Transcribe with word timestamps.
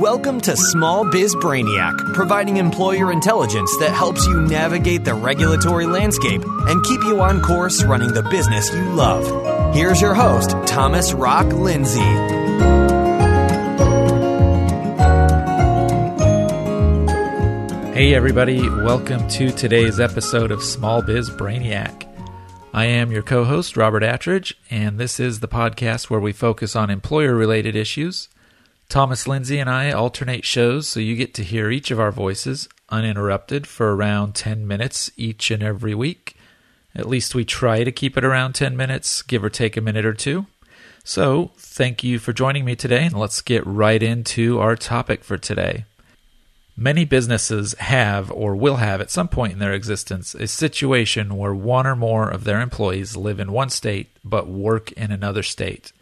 Welcome 0.00 0.42
to 0.42 0.54
Small 0.58 1.10
Biz 1.10 1.36
Brainiac, 1.36 2.12
providing 2.12 2.58
employer 2.58 3.10
intelligence 3.10 3.74
that 3.78 3.94
helps 3.94 4.26
you 4.26 4.42
navigate 4.42 5.06
the 5.06 5.14
regulatory 5.14 5.86
landscape 5.86 6.42
and 6.44 6.84
keep 6.84 7.02
you 7.04 7.22
on 7.22 7.40
course 7.40 7.82
running 7.82 8.12
the 8.12 8.22
business 8.24 8.70
you 8.74 8.84
love. 8.90 9.74
Here's 9.74 9.98
your 10.02 10.12
host, 10.12 10.50
Thomas 10.66 11.14
Rock 11.14 11.46
Lindsay. 11.46 12.00
Hey, 17.94 18.14
everybody, 18.14 18.68
welcome 18.68 19.26
to 19.28 19.50
today's 19.50 19.98
episode 19.98 20.50
of 20.50 20.62
Small 20.62 21.00
Biz 21.00 21.30
Brainiac. 21.30 22.06
I 22.74 22.84
am 22.84 23.10
your 23.10 23.22
co 23.22 23.44
host, 23.44 23.78
Robert 23.78 24.02
Attridge, 24.02 24.52
and 24.68 24.98
this 24.98 25.18
is 25.18 25.40
the 25.40 25.48
podcast 25.48 26.10
where 26.10 26.20
we 26.20 26.32
focus 26.34 26.76
on 26.76 26.90
employer 26.90 27.34
related 27.34 27.74
issues 27.74 28.28
Thomas 28.88 29.26
Lindsay 29.26 29.58
and 29.58 29.68
I 29.68 29.90
alternate 29.90 30.44
shows, 30.44 30.86
so 30.86 31.00
you 31.00 31.16
get 31.16 31.34
to 31.34 31.42
hear 31.42 31.70
each 31.70 31.90
of 31.90 31.98
our 31.98 32.12
voices 32.12 32.68
uninterrupted 32.88 33.66
for 33.66 33.94
around 33.94 34.34
10 34.34 34.66
minutes 34.66 35.10
each 35.16 35.50
and 35.50 35.62
every 35.62 35.94
week. 35.94 36.36
At 36.94 37.08
least 37.08 37.34
we 37.34 37.44
try 37.44 37.84
to 37.84 37.92
keep 37.92 38.16
it 38.16 38.24
around 38.24 38.54
10 38.54 38.76
minutes, 38.76 39.22
give 39.22 39.42
or 39.42 39.50
take 39.50 39.76
a 39.76 39.80
minute 39.80 40.06
or 40.06 40.14
two. 40.14 40.46
So, 41.04 41.50
thank 41.56 42.02
you 42.02 42.18
for 42.18 42.32
joining 42.32 42.64
me 42.64 42.74
today, 42.74 43.04
and 43.04 43.18
let's 43.18 43.42
get 43.42 43.66
right 43.66 44.02
into 44.02 44.58
our 44.60 44.76
topic 44.76 45.24
for 45.24 45.36
today. 45.36 45.84
Many 46.76 47.04
businesses 47.04 47.74
have 47.74 48.30
or 48.30 48.54
will 48.54 48.76
have 48.76 49.00
at 49.00 49.10
some 49.10 49.28
point 49.28 49.54
in 49.54 49.58
their 49.58 49.72
existence 49.72 50.34
a 50.34 50.46
situation 50.46 51.36
where 51.36 51.54
one 51.54 51.86
or 51.86 51.96
more 51.96 52.28
of 52.28 52.44
their 52.44 52.60
employees 52.60 53.16
live 53.16 53.40
in 53.40 53.52
one 53.52 53.70
state 53.70 54.08
but 54.24 54.48
work 54.48 54.92
in 54.92 55.10
another 55.10 55.42
state. 55.42 55.92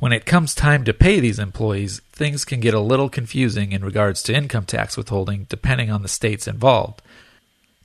When 0.00 0.12
it 0.14 0.24
comes 0.24 0.54
time 0.54 0.84
to 0.84 0.94
pay 0.94 1.20
these 1.20 1.38
employees, 1.38 2.00
things 2.10 2.46
can 2.46 2.60
get 2.60 2.72
a 2.72 2.80
little 2.80 3.10
confusing 3.10 3.72
in 3.72 3.84
regards 3.84 4.22
to 4.22 4.34
income 4.34 4.64
tax 4.64 4.96
withholding 4.96 5.44
depending 5.50 5.90
on 5.90 6.00
the 6.00 6.08
states 6.08 6.48
involved. 6.48 7.02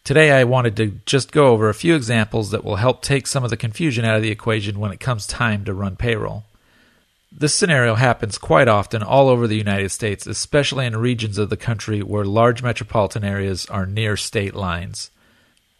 Today, 0.06 0.32
I 0.32 0.46
wanted 0.46 0.78
to 0.78 1.00
just 1.06 1.34
go 1.34 1.48
over 1.48 1.68
a 1.68 1.74
few 1.74 1.94
examples 1.94 2.52
that 2.52 2.64
will 2.64 2.78
help 2.78 3.02
take 3.02 3.28
some 3.28 3.44
of 3.44 3.50
the 3.50 3.58
confusion 3.58 4.06
out 4.06 4.16
of 4.16 4.22
the 4.22 4.32
equation 4.32 4.80
when 4.80 4.94
it 4.94 5.02
comes 5.02 5.28
time 5.28 5.66
to 5.66 5.74
run 5.74 5.98
payroll. 5.98 6.46
This 7.34 7.54
scenario 7.54 7.96
happens 7.96 8.38
quite 8.38 8.70
often 8.70 9.04
all 9.04 9.28
over 9.28 9.46
the 9.46 9.58
United 9.58 9.90
States, 9.90 10.26
especially 10.26 10.86
in 10.86 10.96
regions 10.96 11.38
of 11.38 11.50
the 11.50 11.58
country 11.58 12.02
where 12.02 12.24
large 12.24 12.64
metropolitan 12.64 13.26
areas 13.26 13.66
are 13.66 13.86
near 13.86 14.16
state 14.16 14.56
lines. 14.56 15.12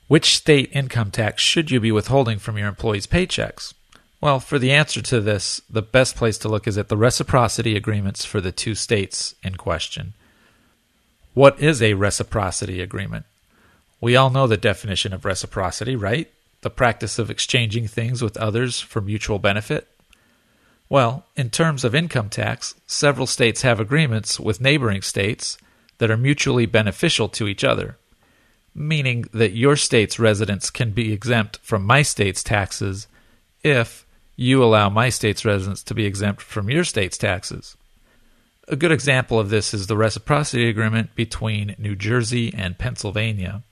Which 0.10 0.36
state 0.36 0.70
income 0.74 1.12
tax 1.12 1.42
should 1.42 1.72
you 1.72 1.80
be 1.80 1.94
withholding 1.94 2.40
from 2.40 2.58
your 2.58 2.68
employees' 2.68 3.08
paychecks? 3.08 3.74
Well, 4.22 4.40
for 4.40 4.58
the 4.58 4.72
answer 4.72 5.02
to 5.02 5.22
this, 5.22 5.62
the 5.70 5.82
best 5.82 6.16
place 6.16 6.38
to 6.40 6.50
look 6.50 6.68
is 6.68 6.78
at 6.78 6.90
the 6.90 6.98
reciprocity 6.98 7.76
agreements 7.76 8.26
for 8.26 8.42
the 8.42 8.52
two 8.52 8.76
states 8.76 9.36
in 9.44 9.56
question. 9.56 10.14
What 11.34 11.60
is 11.60 11.82
a 11.82 11.94
reciprocity 11.94 12.82
agreement? 12.82 13.26
We 14.00 14.16
all 14.16 14.30
know 14.30 14.48
the 14.48 14.58
definition 14.58 15.14
of 15.14 15.26
reciprocity, 15.26 15.96
right? 15.96 16.32
The 16.62 16.70
practice 16.70 17.20
of 17.20 17.30
exchanging 17.30 17.88
things 17.88 18.22
with 18.22 18.38
others 18.38 18.80
for 18.80 19.02
mutual 19.02 19.38
benefit. 19.38 19.88
Well, 20.88 21.26
in 21.36 21.50
terms 21.50 21.84
of 21.84 21.96
income 21.96 22.30
tax, 22.30 22.76
several 22.88 23.28
states 23.28 23.64
have 23.64 23.80
agreements 23.80 24.40
with 24.40 24.62
neighboring 24.62 25.02
states 25.02 25.58
that 25.98 26.12
are 26.12 26.18
mutually 26.18 26.66
beneficial 26.66 27.28
to 27.30 27.48
each 27.48 27.64
other, 27.64 27.98
meaning 28.74 29.26
that 29.34 29.54
your 29.54 29.76
state's 29.76 30.20
residents 30.20 30.70
can 30.70 30.92
be 30.92 31.12
exempt 31.12 31.58
from 31.64 31.84
my 31.84 32.02
state's 32.02 32.44
taxes 32.44 33.08
if 33.64 34.05
you 34.36 34.64
allow 34.64 34.90
my 34.90 35.10
state's 35.10 35.46
residents 35.46 35.84
to 35.84 35.94
be 35.94 36.06
exempt 36.06 36.42
from 36.42 36.70
your 36.70 36.84
state's 36.84 37.18
taxes. 37.18 37.78
A 38.68 38.76
good 38.76 38.92
example 38.92 39.40
of 39.40 39.50
this 39.50 39.74
is 39.74 39.88
the 39.88 39.98
reciprocity 39.98 40.68
agreement 40.68 41.16
between 41.16 41.76
New 41.78 41.96
Jersey 41.96 42.54
and 42.54 42.78
Pennsylvania. 42.78 43.64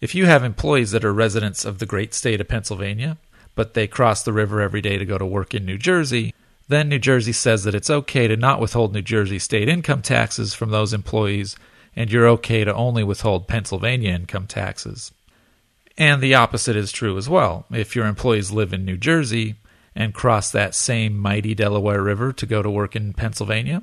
If 0.00 0.14
you 0.14 0.26
have 0.26 0.44
employees 0.44 0.92
that 0.92 1.04
are 1.04 1.12
residents 1.12 1.64
of 1.64 1.78
the 1.78 1.86
great 1.86 2.14
state 2.14 2.40
of 2.40 2.48
Pennsylvania, 2.48 3.18
but 3.54 3.74
they 3.74 3.86
cross 3.86 4.22
the 4.22 4.32
river 4.32 4.60
every 4.60 4.80
day 4.80 4.96
to 4.96 5.04
go 5.04 5.18
to 5.18 5.26
work 5.26 5.54
in 5.54 5.66
New 5.66 5.78
Jersey, 5.78 6.34
then 6.68 6.88
New 6.88 6.98
Jersey 6.98 7.32
says 7.32 7.64
that 7.64 7.74
it's 7.74 7.90
okay 7.90 8.26
to 8.28 8.36
not 8.36 8.60
withhold 8.60 8.92
New 8.92 9.02
Jersey 9.02 9.38
state 9.38 9.68
income 9.68 10.02
taxes 10.02 10.54
from 10.54 10.70
those 10.70 10.94
employees, 10.94 11.56
and 11.94 12.10
you're 12.10 12.28
okay 12.28 12.64
to 12.64 12.74
only 12.74 13.04
withhold 13.04 13.48
Pennsylvania 13.48 14.12
income 14.12 14.46
taxes. 14.46 15.12
And 15.98 16.22
the 16.22 16.34
opposite 16.34 16.76
is 16.76 16.90
true 16.90 17.18
as 17.18 17.28
well. 17.28 17.66
If 17.70 17.94
your 17.94 18.06
employees 18.06 18.50
live 18.50 18.72
in 18.72 18.84
New 18.84 18.96
Jersey, 18.96 19.56
and 19.94 20.14
cross 20.14 20.50
that 20.50 20.74
same 20.74 21.18
mighty 21.18 21.54
Delaware 21.54 22.02
River 22.02 22.32
to 22.32 22.46
go 22.46 22.62
to 22.62 22.70
work 22.70 22.96
in 22.96 23.12
Pennsylvania, 23.12 23.82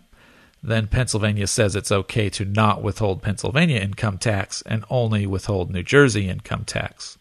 then 0.62 0.88
Pennsylvania 0.88 1.48
says 1.48 1.76
it's 1.76 1.92
okay 1.92 2.30
to 2.30 2.46
not 2.46 2.82
withhold 2.82 3.22
Pennsylvania 3.22 3.80
income 3.80 4.18
tax 4.18 4.62
and 4.64 4.84
only 4.90 5.26
withhold 5.26 5.72
New 5.72 5.84
Jersey 5.84 6.28
income 6.28 6.66
tax. 6.66 7.18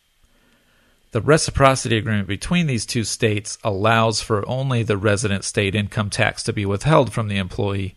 The 1.13 1.21
reciprocity 1.23 1.97
agreement 1.97 2.29
between 2.29 2.67
these 2.67 2.85
two 2.85 3.05
states 3.05 3.57
allows 3.65 4.21
for 4.21 4.47
only 4.49 4.83
the 4.83 4.99
resident 4.99 5.45
state 5.45 5.75
income 5.75 6.11
tax 6.11 6.43
to 6.43 6.53
be 6.53 6.67
withheld 6.67 7.13
from 7.13 7.29
the 7.29 7.39
employee. 7.39 7.95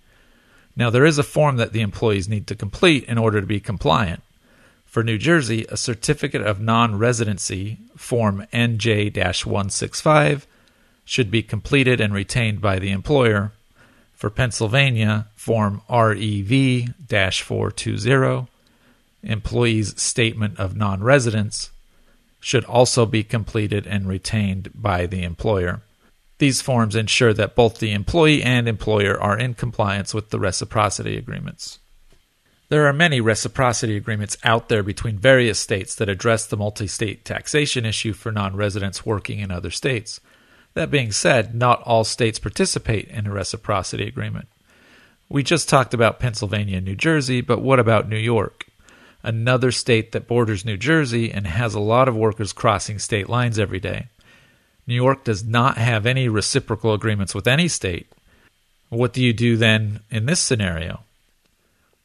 Now, 0.77 0.89
there 0.89 1.05
is 1.05 1.17
a 1.17 1.23
form 1.23 1.57
that 1.57 1.73
the 1.73 1.81
employees 1.81 2.29
need 2.29 2.47
to 2.47 2.55
complete 2.55 3.03
in 3.05 3.17
order 3.17 3.41
to 3.41 3.47
be 3.47 3.59
compliant. 3.59 4.23
For 4.85 5.03
New 5.03 5.17
Jersey, 5.17 5.65
a 5.69 5.75
certificate 5.75 6.41
of 6.41 6.61
non 6.61 6.97
residency, 6.97 7.79
Form 7.97 8.45
NJ 8.53 9.13
165, 9.45 10.47
should 11.11 11.29
be 11.29 11.43
completed 11.43 11.99
and 11.99 12.13
retained 12.13 12.61
by 12.61 12.79
the 12.79 12.89
employer. 12.89 13.51
For 14.13 14.29
Pennsylvania, 14.29 15.27
Form 15.35 15.81
REV 15.89 16.87
420, 17.09 18.47
Employee's 19.21 20.01
Statement 20.01 20.57
of 20.57 20.77
Non 20.77 21.03
Residence, 21.03 21.71
should 22.39 22.63
also 22.63 23.05
be 23.05 23.25
completed 23.25 23.85
and 23.85 24.07
retained 24.07 24.71
by 24.73 25.05
the 25.05 25.23
employer. 25.23 25.81
These 26.37 26.61
forms 26.61 26.95
ensure 26.95 27.33
that 27.33 27.55
both 27.55 27.79
the 27.79 27.91
employee 27.91 28.41
and 28.41 28.69
employer 28.69 29.21
are 29.21 29.37
in 29.37 29.53
compliance 29.53 30.13
with 30.13 30.29
the 30.29 30.39
reciprocity 30.39 31.17
agreements. 31.17 31.79
There 32.69 32.87
are 32.87 32.93
many 32.93 33.19
reciprocity 33.19 33.97
agreements 33.97 34.37
out 34.45 34.69
there 34.69 34.81
between 34.81 35.17
various 35.17 35.59
states 35.59 35.93
that 35.95 36.07
address 36.07 36.45
the 36.45 36.55
multi 36.55 36.87
state 36.87 37.25
taxation 37.25 37.85
issue 37.85 38.13
for 38.13 38.31
non 38.31 38.55
residents 38.55 39.05
working 39.05 39.39
in 39.39 39.51
other 39.51 39.71
states. 39.71 40.21
That 40.73 40.91
being 40.91 41.11
said, 41.11 41.53
not 41.53 41.81
all 41.83 42.03
states 42.03 42.39
participate 42.39 43.07
in 43.09 43.27
a 43.27 43.31
reciprocity 43.31 44.07
agreement. 44.07 44.47
We 45.27 45.43
just 45.43 45.69
talked 45.69 45.93
about 45.93 46.19
Pennsylvania 46.19 46.77
and 46.77 46.85
New 46.85 46.95
Jersey, 46.95 47.41
but 47.41 47.61
what 47.61 47.79
about 47.79 48.09
New 48.09 48.17
York? 48.17 48.67
Another 49.23 49.71
state 49.71 50.11
that 50.11 50.27
borders 50.27 50.65
New 50.65 50.77
Jersey 50.77 51.31
and 51.31 51.45
has 51.45 51.73
a 51.73 51.79
lot 51.79 52.07
of 52.07 52.15
workers 52.15 52.53
crossing 52.53 52.99
state 52.99 53.29
lines 53.29 53.59
every 53.59 53.79
day. 53.79 54.07
New 54.87 54.95
York 54.95 55.23
does 55.23 55.43
not 55.43 55.77
have 55.77 56.05
any 56.05 56.27
reciprocal 56.27 56.93
agreements 56.93 57.35
with 57.35 57.47
any 57.47 57.67
state. 57.67 58.11
What 58.89 59.13
do 59.13 59.23
you 59.23 59.31
do 59.31 59.55
then 59.57 60.01
in 60.09 60.25
this 60.25 60.39
scenario? 60.39 61.01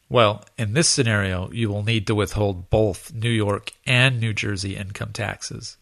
Well, 0.08 0.44
in 0.56 0.74
this 0.74 0.88
scenario, 0.88 1.50
you 1.50 1.68
will 1.68 1.82
need 1.82 2.06
to 2.06 2.14
withhold 2.14 2.70
both 2.70 3.12
New 3.12 3.30
York 3.30 3.72
and 3.86 4.20
New 4.20 4.32
Jersey 4.32 4.76
income 4.76 5.10
taxes. 5.12 5.76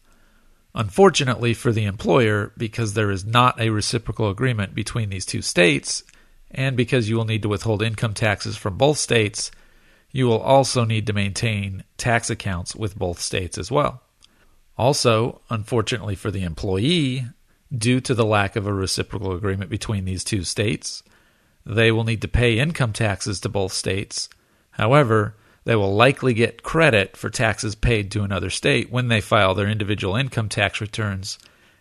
Unfortunately 0.77 1.53
for 1.53 1.71
the 1.71 1.85
employer, 1.85 2.51
because 2.57 2.93
there 2.93 3.09
is 3.09 3.23
not 3.23 3.59
a 3.61 3.69
reciprocal 3.69 4.29
agreement 4.29 4.75
between 4.75 5.09
these 5.09 5.25
two 5.25 5.41
states, 5.41 6.03
and 6.51 6.75
because 6.75 7.09
you 7.09 7.15
will 7.15 7.23
need 7.23 7.41
to 7.43 7.49
withhold 7.49 7.81
income 7.81 8.13
taxes 8.13 8.57
from 8.57 8.77
both 8.77 8.97
states, 8.97 9.51
you 10.11 10.27
will 10.27 10.41
also 10.41 10.83
need 10.83 11.07
to 11.07 11.13
maintain 11.13 11.85
tax 11.97 12.29
accounts 12.29 12.75
with 12.75 12.97
both 12.97 13.21
states 13.21 13.57
as 13.57 13.71
well. 13.71 14.01
Also, 14.77 15.41
unfortunately 15.49 16.15
for 16.15 16.29
the 16.29 16.43
employee, 16.43 17.25
due 17.75 18.01
to 18.01 18.13
the 18.13 18.25
lack 18.25 18.57
of 18.57 18.67
a 18.67 18.73
reciprocal 18.73 19.31
agreement 19.31 19.69
between 19.69 20.03
these 20.03 20.25
two 20.25 20.43
states, 20.43 21.03
they 21.65 21.89
will 21.89 22.03
need 22.03 22.21
to 22.21 22.27
pay 22.27 22.59
income 22.59 22.91
taxes 22.91 23.39
to 23.39 23.47
both 23.47 23.71
states. 23.71 24.27
However, 24.71 25.35
they 25.65 25.75
will 25.75 25.93
likely 25.93 26.33
get 26.33 26.63
credit 26.63 27.17
for 27.17 27.29
taxes 27.29 27.75
paid 27.75 28.11
to 28.11 28.23
another 28.23 28.49
state 28.49 28.91
when 28.91 29.07
they 29.07 29.19
file 29.19 29.53
their 29.53 29.67
individual 29.67 30.15
income 30.15 30.47
tax 30.47 30.79
returns 30.79 31.37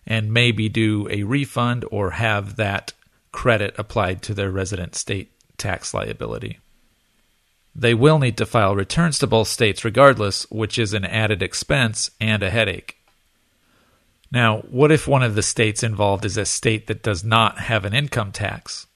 and 0.06 0.32
maybe 0.32 0.68
do 0.68 1.06
a 1.10 1.22
refund 1.22 1.84
or 1.90 2.10
have 2.12 2.56
that 2.56 2.92
credit 3.30 3.74
applied 3.78 4.22
to 4.22 4.34
their 4.34 4.50
resident 4.50 4.94
state 4.94 5.30
tax 5.58 5.94
liability. 5.94 6.58
They 7.74 7.94
will 7.94 8.18
need 8.18 8.36
to 8.38 8.46
file 8.46 8.76
returns 8.76 9.18
to 9.18 9.26
both 9.26 9.48
states 9.48 9.84
regardless, 9.84 10.48
which 10.50 10.78
is 10.78 10.94
an 10.94 11.04
added 11.04 11.42
expense 11.42 12.10
and 12.20 12.42
a 12.42 12.50
headache. 12.50 12.96
Now, 14.30 14.58
what 14.62 14.92
if 14.92 15.06
one 15.06 15.22
of 15.22 15.34
the 15.34 15.42
states 15.42 15.82
involved 15.82 16.24
is 16.24 16.36
a 16.36 16.44
state 16.44 16.86
that 16.86 17.02
does 17.02 17.24
not 17.24 17.58
have 17.58 17.84
an 17.84 17.94
income 17.94 18.32
tax? 18.32 18.86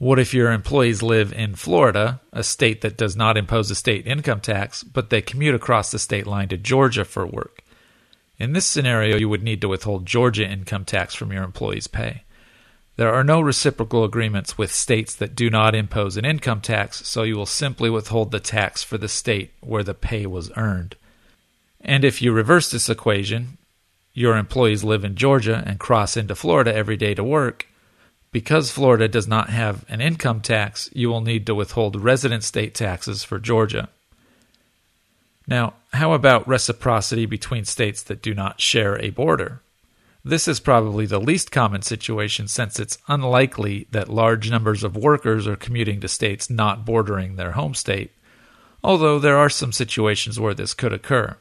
What 0.00 0.18
if 0.18 0.32
your 0.32 0.50
employees 0.50 1.02
live 1.02 1.30
in 1.30 1.56
Florida, 1.56 2.22
a 2.32 2.42
state 2.42 2.80
that 2.80 2.96
does 2.96 3.16
not 3.16 3.36
impose 3.36 3.70
a 3.70 3.74
state 3.74 4.06
income 4.06 4.40
tax, 4.40 4.82
but 4.82 5.10
they 5.10 5.20
commute 5.20 5.54
across 5.54 5.90
the 5.90 5.98
state 5.98 6.26
line 6.26 6.48
to 6.48 6.56
Georgia 6.56 7.04
for 7.04 7.26
work? 7.26 7.62
In 8.38 8.54
this 8.54 8.64
scenario, 8.64 9.18
you 9.18 9.28
would 9.28 9.42
need 9.42 9.60
to 9.60 9.68
withhold 9.68 10.06
Georgia 10.06 10.50
income 10.50 10.86
tax 10.86 11.14
from 11.14 11.30
your 11.30 11.42
employees' 11.42 11.86
pay. 11.86 12.22
There 12.96 13.12
are 13.12 13.22
no 13.22 13.42
reciprocal 13.42 14.02
agreements 14.02 14.56
with 14.56 14.72
states 14.72 15.14
that 15.16 15.34
do 15.34 15.50
not 15.50 15.74
impose 15.74 16.16
an 16.16 16.24
income 16.24 16.62
tax, 16.62 17.06
so 17.06 17.22
you 17.22 17.36
will 17.36 17.44
simply 17.44 17.90
withhold 17.90 18.30
the 18.30 18.40
tax 18.40 18.82
for 18.82 18.96
the 18.96 19.06
state 19.06 19.52
where 19.60 19.84
the 19.84 19.92
pay 19.92 20.24
was 20.24 20.50
earned. 20.56 20.96
And 21.78 22.06
if 22.06 22.22
you 22.22 22.32
reverse 22.32 22.70
this 22.70 22.88
equation, 22.88 23.58
your 24.14 24.38
employees 24.38 24.82
live 24.82 25.04
in 25.04 25.14
Georgia 25.14 25.62
and 25.66 25.78
cross 25.78 26.16
into 26.16 26.34
Florida 26.34 26.74
every 26.74 26.96
day 26.96 27.12
to 27.12 27.22
work. 27.22 27.66
Because 28.32 28.70
Florida 28.70 29.08
does 29.08 29.26
not 29.26 29.50
have 29.50 29.84
an 29.88 30.00
income 30.00 30.40
tax, 30.40 30.88
you 30.92 31.08
will 31.08 31.20
need 31.20 31.46
to 31.46 31.54
withhold 31.54 31.96
resident 31.96 32.44
state 32.44 32.74
taxes 32.74 33.24
for 33.24 33.38
Georgia. 33.40 33.88
Now, 35.48 35.74
how 35.92 36.12
about 36.12 36.46
reciprocity 36.46 37.26
between 37.26 37.64
states 37.64 38.02
that 38.04 38.22
do 38.22 38.34
not 38.34 38.60
share 38.60 38.96
a 39.00 39.10
border? 39.10 39.62
This 40.24 40.46
is 40.46 40.60
probably 40.60 41.06
the 41.06 41.18
least 41.18 41.50
common 41.50 41.82
situation 41.82 42.46
since 42.46 42.78
it's 42.78 42.98
unlikely 43.08 43.88
that 43.90 44.08
large 44.08 44.50
numbers 44.50 44.84
of 44.84 44.96
workers 44.96 45.48
are 45.48 45.56
commuting 45.56 46.00
to 46.02 46.08
states 46.08 46.50
not 46.50 46.84
bordering 46.84 47.34
their 47.36 47.52
home 47.52 47.74
state, 47.74 48.12
although 48.84 49.18
there 49.18 49.38
are 49.38 49.48
some 49.48 49.72
situations 49.72 50.38
where 50.38 50.54
this 50.54 50.74
could 50.74 50.92
occur. 50.92 51.36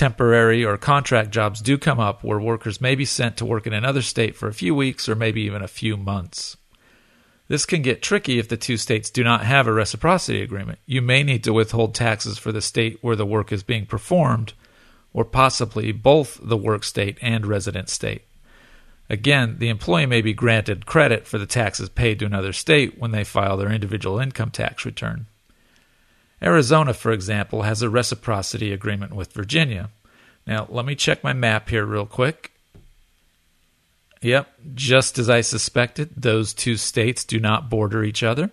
Temporary 0.00 0.64
or 0.64 0.78
contract 0.78 1.30
jobs 1.30 1.60
do 1.60 1.76
come 1.76 2.00
up 2.00 2.24
where 2.24 2.40
workers 2.40 2.80
may 2.80 2.94
be 2.94 3.04
sent 3.04 3.36
to 3.36 3.44
work 3.44 3.66
in 3.66 3.74
another 3.74 4.00
state 4.00 4.34
for 4.34 4.48
a 4.48 4.54
few 4.54 4.74
weeks 4.74 5.10
or 5.10 5.14
maybe 5.14 5.42
even 5.42 5.60
a 5.60 5.68
few 5.68 5.94
months. 5.94 6.56
This 7.48 7.66
can 7.66 7.82
get 7.82 8.00
tricky 8.00 8.38
if 8.38 8.48
the 8.48 8.56
two 8.56 8.78
states 8.78 9.10
do 9.10 9.22
not 9.22 9.44
have 9.44 9.66
a 9.66 9.74
reciprocity 9.74 10.40
agreement. 10.40 10.78
You 10.86 11.02
may 11.02 11.22
need 11.22 11.44
to 11.44 11.52
withhold 11.52 11.94
taxes 11.94 12.38
for 12.38 12.50
the 12.50 12.62
state 12.62 12.96
where 13.02 13.14
the 13.14 13.26
work 13.26 13.52
is 13.52 13.62
being 13.62 13.84
performed 13.84 14.54
or 15.12 15.22
possibly 15.22 15.92
both 15.92 16.40
the 16.42 16.56
work 16.56 16.82
state 16.82 17.18
and 17.20 17.44
resident 17.44 17.90
state. 17.90 18.22
Again, 19.10 19.56
the 19.58 19.68
employee 19.68 20.06
may 20.06 20.22
be 20.22 20.32
granted 20.32 20.86
credit 20.86 21.26
for 21.26 21.36
the 21.36 21.44
taxes 21.44 21.90
paid 21.90 22.20
to 22.20 22.24
another 22.24 22.54
state 22.54 22.98
when 22.98 23.10
they 23.10 23.22
file 23.22 23.58
their 23.58 23.70
individual 23.70 24.18
income 24.18 24.50
tax 24.50 24.86
return. 24.86 25.26
Arizona, 26.42 26.94
for 26.94 27.12
example, 27.12 27.62
has 27.62 27.82
a 27.82 27.90
reciprocity 27.90 28.72
agreement 28.72 29.14
with 29.14 29.32
Virginia. 29.32 29.90
Now, 30.46 30.66
let 30.70 30.86
me 30.86 30.94
check 30.94 31.22
my 31.22 31.32
map 31.32 31.68
here 31.68 31.84
real 31.84 32.06
quick. 32.06 32.52
Yep, 34.22 34.48
just 34.74 35.18
as 35.18 35.30
I 35.30 35.40
suspected, 35.40 36.10
those 36.16 36.52
two 36.52 36.76
states 36.76 37.24
do 37.24 37.38
not 37.38 37.70
border 37.70 38.04
each 38.04 38.22
other. 38.22 38.50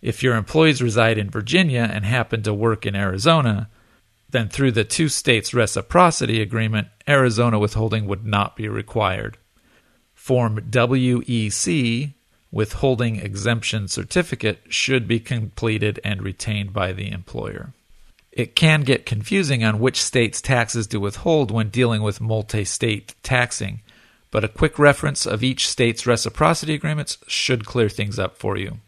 If 0.00 0.22
your 0.22 0.36
employees 0.36 0.82
reside 0.82 1.18
in 1.18 1.30
Virginia 1.30 1.88
and 1.90 2.04
happen 2.04 2.42
to 2.42 2.54
work 2.54 2.86
in 2.86 2.94
Arizona, 2.94 3.68
then 4.30 4.48
through 4.48 4.72
the 4.72 4.84
two 4.84 5.08
states' 5.08 5.54
reciprocity 5.54 6.40
agreement, 6.40 6.88
Arizona 7.08 7.58
withholding 7.58 8.06
would 8.06 8.24
not 8.24 8.56
be 8.56 8.68
required. 8.68 9.38
Form 10.14 10.58
WEC, 10.70 12.12
withholding 12.56 13.16
exemption 13.16 13.86
certificate, 13.86 14.58
should 14.70 15.06
be 15.06 15.20
completed 15.20 16.00
and 16.02 16.22
retained 16.22 16.72
by 16.72 16.90
the 16.90 17.10
employer. 17.10 17.74
It 18.32 18.56
can 18.56 18.80
get 18.80 19.04
confusing 19.04 19.62
on 19.62 19.78
which 19.78 20.02
state's 20.02 20.40
taxes 20.40 20.86
to 20.86 20.98
withhold 20.98 21.50
when 21.50 21.68
dealing 21.68 22.00
with 22.00 22.18
multi 22.18 22.64
state 22.64 23.14
taxing, 23.22 23.82
but 24.30 24.42
a 24.42 24.48
quick 24.48 24.78
reference 24.78 25.26
of 25.26 25.44
each 25.44 25.68
state's 25.68 26.06
reciprocity 26.06 26.72
agreements 26.72 27.18
should 27.26 27.66
clear 27.66 27.90
things 27.90 28.18
up 28.18 28.38
for 28.38 28.56
you. 28.56 28.78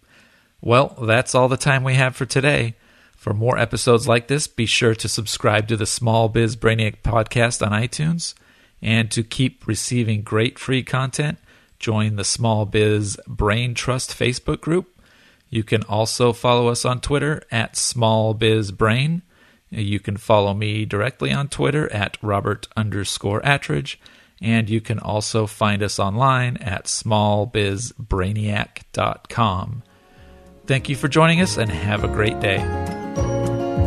Well, 0.62 0.96
that's 1.02 1.34
all 1.34 1.48
the 1.48 1.58
time 1.58 1.84
we 1.84 1.94
have 1.94 2.16
for 2.16 2.24
today. 2.24 2.74
For 3.18 3.34
more 3.34 3.58
episodes 3.58 4.08
like 4.08 4.28
this, 4.28 4.46
be 4.46 4.64
sure 4.64 4.94
to 4.94 5.08
subscribe 5.08 5.68
to 5.68 5.76
the 5.76 5.84
Small 5.84 6.30
Biz 6.30 6.56
Brainiac 6.56 7.02
podcast 7.02 7.64
on 7.64 7.78
iTunes. 7.78 8.32
And 8.80 9.10
to 9.10 9.22
keep 9.22 9.66
receiving 9.66 10.22
great 10.22 10.58
free 10.58 10.82
content, 10.82 11.36
join 11.78 12.16
the 12.16 12.24
Small 12.24 12.66
Biz 12.66 13.18
Brain 13.26 13.74
Trust 13.74 14.10
Facebook 14.10 14.60
group. 14.60 14.94
You 15.50 15.64
can 15.64 15.82
also 15.84 16.32
follow 16.32 16.68
us 16.68 16.84
on 16.84 17.00
Twitter 17.00 17.42
at 17.50 17.76
Small 17.76 18.34
Biz 18.34 18.70
Brain. 18.72 19.22
You 19.70 20.00
can 20.00 20.16
follow 20.16 20.54
me 20.54 20.84
directly 20.84 21.32
on 21.32 21.48
Twitter 21.48 21.92
at 21.92 22.18
Robert 22.22 22.66
underscore 22.76 23.40
Attridge. 23.42 23.96
And 24.40 24.70
you 24.70 24.80
can 24.80 25.00
also 25.00 25.46
find 25.46 25.82
us 25.82 25.98
online 25.98 26.58
at 26.58 26.84
smallbizbrainiac.com. 26.84 29.82
Thank 30.66 30.88
you 30.88 30.96
for 30.96 31.08
joining 31.08 31.40
us 31.40 31.56
and 31.56 31.70
have 31.70 32.04
a 32.04 32.08
great 32.08 32.38
day. 32.40 32.87